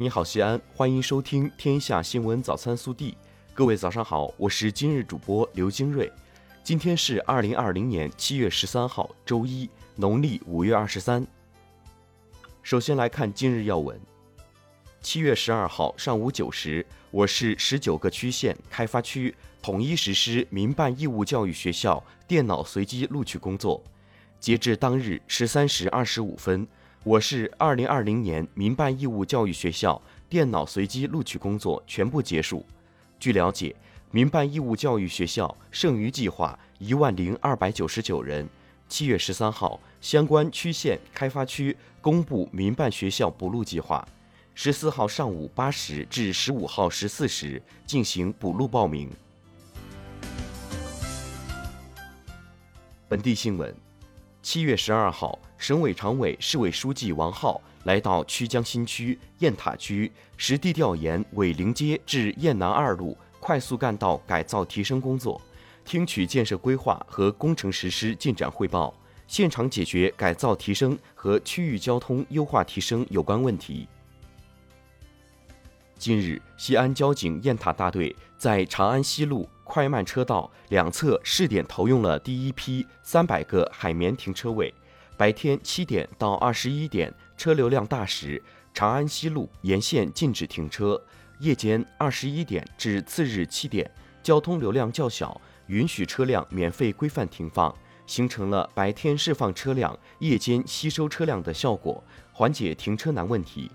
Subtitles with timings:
[0.00, 3.10] 你好，西安，欢迎收听《天下新闻早餐速递》。
[3.52, 6.08] 各位早上好，我是今日主播刘金瑞。
[6.62, 11.26] 今天是二零二零年七月十三号，周一，农历五月二十三。
[12.62, 14.00] 首先来看今日要闻。
[15.00, 23.82] 七月十二号上午九时，我市十九个区县开发区统一实施民办义务教育学校电脑随机录取工作。
[24.38, 26.64] 截至当日十三时二十五分。
[27.04, 32.66] 我市二零二零年民办义务教育学校电脑随机录取工作全部结束。
[33.20, 33.74] 据了解，
[34.10, 38.46] 民办义务教育学校剩余计划一万零二百九十九人。
[38.88, 44.06] 七月十三号，相关区县开发区公布民办学校补录计划，
[44.54, 49.10] 十四号上午八时至十五号十四时进行补录报名。
[53.08, 53.87] 本地新闻。
[54.50, 65.38] 七月十二号，省委常委、市委书记王浩来到曲江新区雁塔区，实地调研伟陵街至雁南二路快速干道改造提升工作，
[65.84, 68.94] 听取建设规划和工程实施进展汇报，
[69.26, 73.86] 现场解决改造提升和区域交通优化提升有关问题。
[76.08, 79.46] 近日，西安交警雁塔大队在长安西路。
[79.62, 84.72] 快慢车道两侧试点投用了第一批三百个海绵停车位。
[85.18, 88.42] 白天七点到二十一点车流量大时，
[88.72, 90.98] 长安西路沿线禁止停车；
[91.40, 93.90] 夜间二十一点至次日七点，
[94.22, 103.70] 交通流量较小，允许车辆免费规范停放，形成了白天释放车辆、夜间吸收车辆的效果，缓解停车难问题。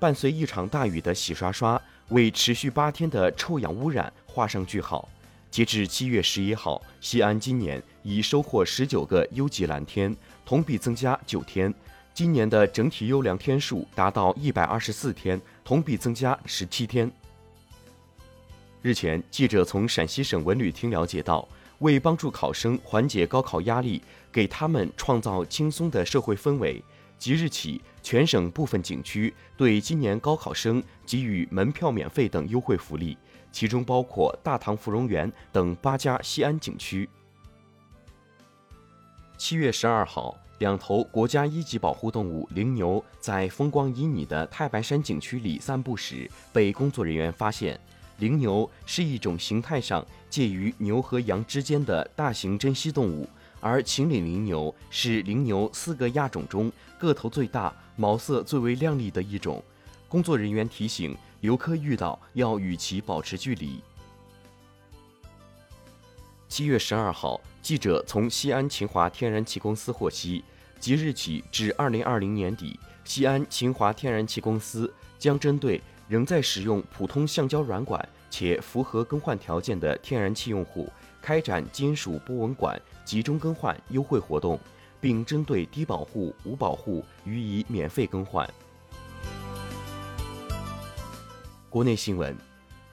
[0.00, 1.80] 伴随一场大雨的洗刷刷。
[2.08, 5.08] 为持续八天的臭氧污染画上句号。
[5.48, 11.72] 截至七月十一号，西安今年已收获十九个优级蓝天，同比增加九天。
[12.12, 17.08] 今年的整体优良天数达到一百二十四天，同比增加十七天。
[18.82, 21.46] 日前，记者从陕西省文旅厅了解到，
[21.78, 26.82] 为帮助考生缓解高考压力，给他们创造轻松的社会氛围。
[27.20, 33.14] 即日起，全省部分景区对今年高考生给予门票免费等优惠福利，
[33.52, 37.06] 其中包括大唐芙蓉园等八家西安景区。
[39.36, 47.78] 七月十二号，两头国家一级保护动物羚牛在风光旖旎的太白山景区里散步时，被工作人员发现。
[48.16, 53.26] 羚牛是一种形态上介于牛和羊之间的大型珍稀动物。
[53.60, 59.62] 而秦岭羚牛是羚牛四个亚种中个头最大、毛色最为亮丽的一种。
[60.08, 63.80] 工作人员提醒游客遇到要与其保持距离。
[66.48, 70.42] 七月十二号，记者从西安秦华天然气公司获悉，
[70.80, 80.88] 即日起至二零二零年底，西安秦华天然气公司将针对仍在使用普通橡胶软管且符合更换条件的天然气用户。
[81.20, 84.58] 开展金属波纹管集中更换优惠活动，
[84.98, 88.48] 并针对低保户、无保户予以免费更换。
[91.68, 92.34] 国内新闻：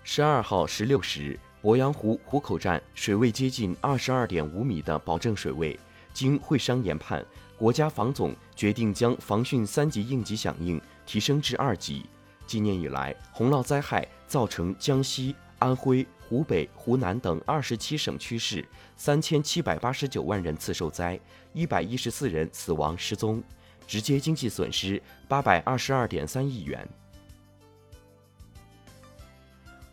[0.04, 5.80] 十二号十六时，鄱阳湖湖口站水位接近二十二点五米的保证水位，
[6.14, 7.26] 经会商研判，
[7.58, 12.06] 国家防总决定将防汛三级应急响应提升至二级。
[12.48, 16.08] 今年以来，洪涝灾害造成江西、安徽。
[16.30, 21.18] 湖北、湖南等二十七省区市三千七百八十九万人次受灾，
[21.54, 23.42] 一百一十四人死亡失踪，
[23.88, 26.86] 直接经济损失八百二十二点三亿元。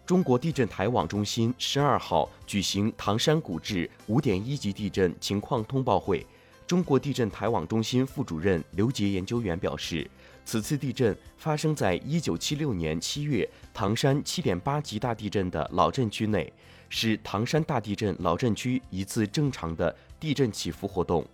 [0.05, 6.27] 中国地震台网中心十二号举行唐山古治五点一级地震情况通报会，
[6.67, 10.11] 中国地震台网中心副主任刘杰研究员表示。
[10.45, 16.53] 此次地震发生在一九七六年七月唐山七点八级大地震的老震区内，
[16.89, 21.27] 是唐山大地震老震区一次正常的地震起伏活动。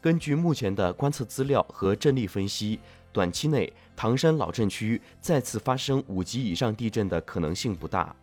[0.00, 2.78] 根据目前的观测资料和震力分析，
[3.12, 8.14] 短期内唐山老震区再次发生五级以上地震的可能性不大。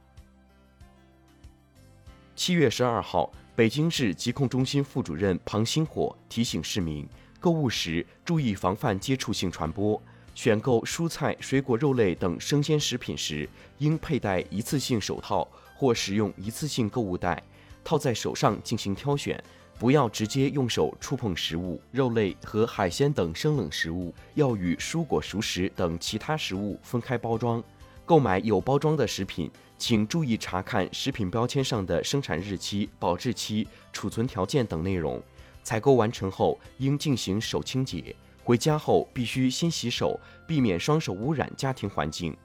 [2.36, 7.08] 七月十二号，北京市疾控中心副主任庞星火提醒市民，
[7.40, 10.02] 购物时注意防范接触性传播。
[10.34, 13.48] 选购蔬菜、水果、肉类等生鲜食品时，
[13.80, 17.42] 应佩戴一次性手套或使用一次性购物袋，
[17.84, 19.42] 套在手上进行挑选。
[19.78, 27.64] 不要直接用手触碰食物，肉类和海鲜等生冷食物要与蔬果、熟食等其他食物分开包装。
[28.06, 29.50] 购买有包装的食品，
[29.80, 35.20] 请注意查看食品标签上的生产日期、保质期、储存条件等内容。
[35.64, 38.16] 采购完成后，应进行手清洁。
[38.52, 42.36] 回家后必须先洗手，避免双手污染家庭环境。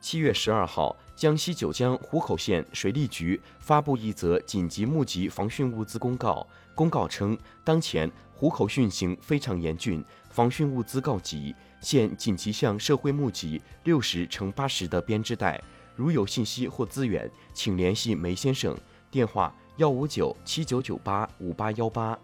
[0.00, 6.44] 七月十二号，江西九江湖口县水利局发布一则紧急募集防汛物资公告。
[6.74, 15.62] 公告称，当前湖口汛情非常严峻，防汛物资告急，现紧急向社会募集六十乘八十的编织袋。
[15.94, 18.76] 如有信息或资源，请联系梅先生，
[19.08, 22.18] 电话幺五九七九九八五八幺八。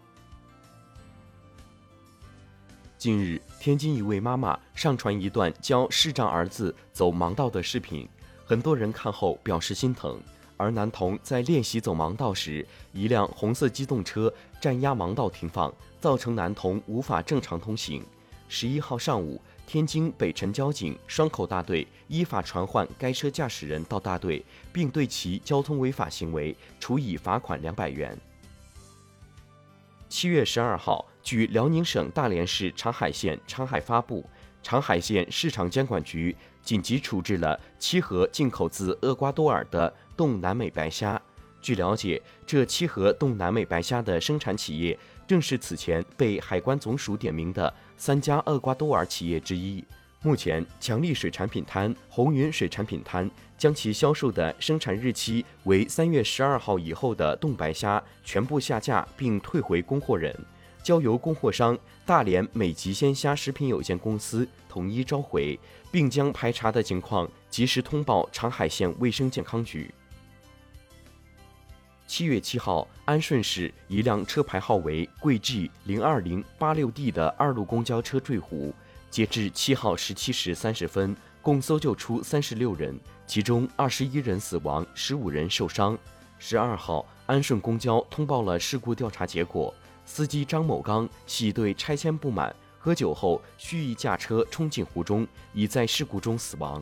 [3.01, 8.07] 近日，天津一位妈妈上传一段教视障儿子走盲道的视频，
[8.45, 10.21] 很多人看后表示心疼。
[10.55, 12.63] 而男童在练习走盲道时，
[12.93, 14.31] 一辆红色机动车
[14.61, 18.05] 占压盲道停放，造成男童无法正常通行。
[18.47, 28.15] 十一号上午，天津北辰交警双口大队依法传唤该车驾驶人到大队，并对其交通违法行为处以罚款两百元。
[30.07, 34.27] 七月十二号，据辽宁省大连市长海县长海发布，
[34.63, 41.21] 长海县市场监管局紧急处置了七盒进口自厄瓜多尔的冻南美白虾。
[41.61, 44.97] 据了解，这七盒冻南美白虾的生产企业
[45.27, 49.83] 正是此前被海关总署点名的三家厄瓜多尔企业之一。
[50.23, 60.35] 目前，强力水产品摊、红云水产品摊将其销售的生产日期为三月十二号以后的冻白虾全部下架并退回供货人，
[60.83, 65.59] 交由供货商大连美吉鲜虾食品有限公司统一召回，
[65.91, 69.93] 并将排查的情况及时通报长海县卫生健康局。
[72.07, 78.73] 七月七号，安顺市一辆车牌号为贵 G 零二零八六 D 的二路公交车坠湖，
[79.09, 85.97] 截至七号十七时三十分，共搜救出三十六人，其中二十一人死亡，十五人受伤。
[86.37, 89.73] 十二号，安顺公交通报了事故调查结果，
[90.05, 96.81] 司机张某刚系对拆迁不满，喝酒后蓄意驾车冲进湖中，已在事故中死亡。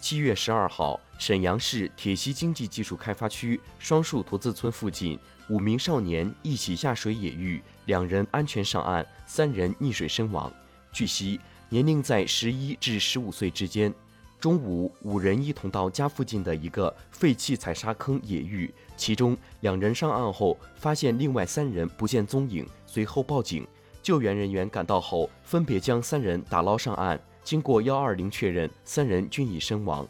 [0.00, 10.50] 七月十二号，沈阳市铁西经济技术开发区双树坨子村附近，五名少年一起下水野浴，两人安全上岸，三人溺水身亡。
[10.90, 11.38] 据悉，
[11.68, 13.94] 年龄在十一至十五岁之间。
[14.40, 23.68] 中午，五人一同到家附近的一个废弃采砂坑野浴，其中两人上岸后发现另外三人不见踪影，随后报警。
[24.02, 27.20] 救援人员赶到后，分别将三人打捞上岸。
[27.44, 30.08] 经过幺二零确认，三人均已身亡。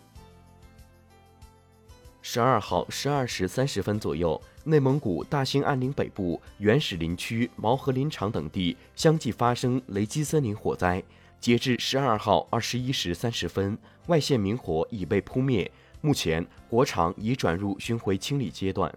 [2.22, 11.02] 十二号十二时三十分左右，内蒙古大兴安岭北部原始林区毛河林场等地相继发生雷击森林火灾。
[11.40, 13.78] 截至十二号二十一时三十分，
[14.08, 15.70] 外线明火已被扑灭，
[16.02, 18.94] 目前火场已转入巡回清理阶段。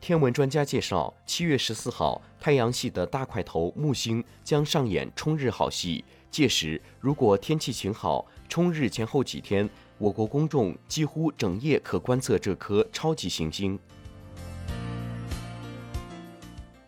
[0.00, 6.02] 天文专家介绍，七月十四号，太阳系的大块头木星将上演冲日好戏。
[6.30, 9.68] 届时，如果天气晴好，冲日前后几天，
[9.98, 13.78] 我国公众几乎整夜可观测这颗超级行星。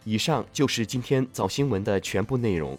[0.04, 2.78] 以上就是今天早新闻的全部内容，